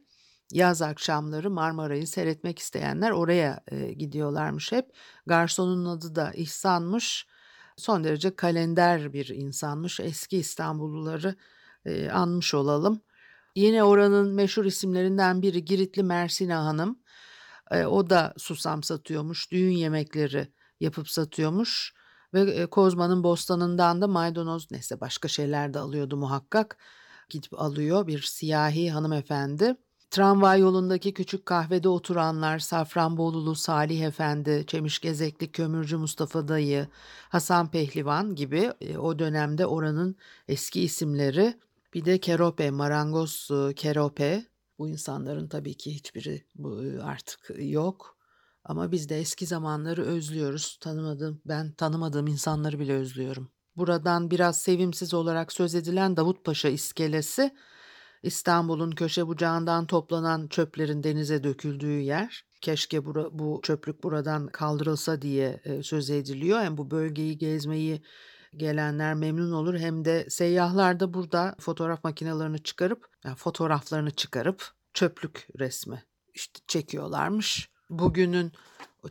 yaz 0.51 0.81
akşamları 0.81 1.51
Marmara'yı 1.51 2.07
seyretmek 2.07 2.59
isteyenler 2.59 3.11
oraya 3.11 3.63
e, 3.67 3.93
gidiyorlarmış 3.93 4.71
hep. 4.71 4.85
Garsonun 5.25 5.85
adı 5.85 6.15
da 6.15 6.31
İhsan'mış. 6.31 7.27
Son 7.77 8.03
derece 8.03 8.35
kalender 8.35 9.13
bir 9.13 9.27
insanmış. 9.27 9.99
Eski 9.99 10.37
İstanbulluları 10.37 11.35
e, 11.85 12.09
anmış 12.09 12.53
olalım. 12.53 13.01
Yine 13.55 13.83
oranın 13.83 14.33
meşhur 14.33 14.65
isimlerinden 14.65 15.41
biri 15.41 15.65
Giritli 15.65 16.03
Mersina 16.03 16.65
Hanım. 16.65 16.99
E, 17.71 17.85
o 17.85 18.09
da 18.09 18.33
susam 18.37 18.83
satıyormuş. 18.83 19.51
Düğün 19.51 19.71
yemekleri 19.71 20.53
yapıp 20.79 21.09
satıyormuş. 21.09 21.93
Ve 22.33 22.41
e, 22.41 22.65
Kozman'ın 22.65 23.23
bostanından 23.23 24.01
da 24.01 24.07
maydanoz 24.07 24.71
neyse 24.71 25.01
başka 25.01 25.27
şeyler 25.27 25.73
de 25.73 25.79
alıyordu 25.79 26.17
muhakkak. 26.17 26.77
Gidip 27.29 27.61
alıyor 27.61 28.07
bir 28.07 28.21
siyahi 28.21 28.91
hanımefendi. 28.91 29.75
Tramvay 30.11 30.59
yolundaki 30.59 31.13
küçük 31.13 31.45
kahvede 31.45 31.89
oturanlar 31.89 32.59
Safranbolulu 32.59 33.55
Salih 33.55 34.01
Efendi, 34.01 34.63
Çemişgezekli 34.67 35.51
Kömürcü 35.51 35.97
Mustafa 35.97 36.47
Dayı, 36.47 36.87
Hasan 37.29 37.71
Pehlivan 37.71 38.35
gibi 38.35 38.71
e, 38.81 38.97
o 38.97 39.19
dönemde 39.19 39.65
oranın 39.65 40.15
eski 40.47 40.81
isimleri. 40.81 41.53
Bir 41.93 42.05
de 42.05 42.19
Kerope, 42.19 42.71
Marangoz 42.71 43.49
e, 43.51 43.73
Kerope. 43.73 44.45
Bu 44.79 44.89
insanların 44.89 45.47
tabii 45.47 45.73
ki 45.73 45.95
hiçbiri 45.95 46.43
bu 46.55 46.83
e, 46.83 46.99
artık 46.99 47.51
yok. 47.57 48.17
Ama 48.63 48.91
biz 48.91 49.09
de 49.09 49.19
eski 49.19 49.45
zamanları 49.45 50.03
özlüyoruz. 50.03 50.77
Tanımadığım, 50.81 51.41
ben 51.45 51.71
tanımadığım 51.71 52.27
insanları 52.27 52.79
bile 52.79 52.93
özlüyorum. 52.93 53.51
Buradan 53.79 54.31
biraz 54.31 54.61
sevimsiz 54.61 55.13
olarak 55.13 55.51
söz 55.51 55.75
edilen 55.75 56.17
Davutpaşa 56.17 56.69
iskelesi 56.69 57.55
İstanbul'un 58.23 58.91
köşe 58.91 59.27
bucağından 59.27 59.85
toplanan 59.85 60.47
çöplerin 60.47 61.03
denize 61.03 61.43
döküldüğü 61.43 61.99
yer. 61.99 62.45
Keşke 62.61 63.05
bura, 63.05 63.39
bu 63.39 63.59
çöplük 63.63 64.03
buradan 64.03 64.47
kaldırılsa 64.47 65.21
diye 65.21 65.61
e, 65.63 65.83
söz 65.83 66.09
ediliyor. 66.09 66.61
Hem 66.61 66.77
bu 66.77 66.91
bölgeyi 66.91 67.37
gezmeyi 67.37 68.01
gelenler 68.57 69.13
memnun 69.13 69.51
olur 69.51 69.77
hem 69.77 70.05
de 70.05 70.29
seyyahlar 70.29 70.99
da 70.99 71.13
burada 71.13 71.55
fotoğraf 71.59 72.03
makinelerini 72.03 72.63
çıkarıp 72.63 73.07
yani 73.23 73.35
fotoğraflarını 73.35 74.11
çıkarıp 74.11 74.71
çöplük 74.93 75.47
resmi 75.59 76.03
işte 76.33 76.59
çekiyorlarmış. 76.67 77.69
Bugünün 77.89 78.51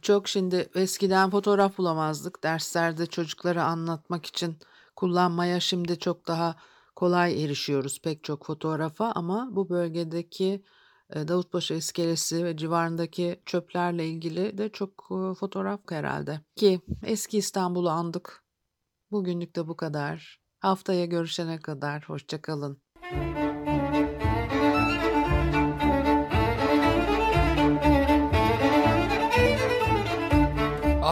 çok 0.03 0.29
şimdi 0.29 0.69
eskiden 0.75 1.31
fotoğraf 1.31 1.79
bulamazdık. 1.79 2.45
Derslerde 2.45 3.07
çocuklara 3.07 3.65
anlatmak 3.65 4.27
için 4.27 4.57
kullanmaya 4.97 5.61
şimdi 5.61 5.99
çok 5.99 6.29
daha 6.29 6.57
kolay 6.97 7.45
erişiyoruz 7.45 8.01
pek 8.03 8.25
çok 8.25 8.47
fotoğrafa 8.47 9.13
ama 9.15 9.49
bu 9.53 9.69
bölgedeki 9.69 10.65
e, 11.11 11.29
Davutpaşa 11.29 11.75
iskelesi 11.75 12.45
ve 12.45 12.57
civarındaki 12.57 13.43
çöplerle 13.47 14.07
ilgili 14.07 14.59
de 14.59 14.69
çok 14.69 14.91
e, 14.91 15.35
fotoğraf 15.35 15.81
herhalde. 15.91 16.41
Ki 16.57 16.81
eski 17.03 17.39
İstanbul'u 17.39 17.91
andık. 17.91 18.45
Bugünlük 19.11 19.57
de 19.57 19.69
bu 19.69 19.77
kadar. 19.77 20.41
Haftaya 20.59 21.05
görüşene 21.05 21.59
kadar 21.61 22.05
hoşçakalın. 22.09 22.83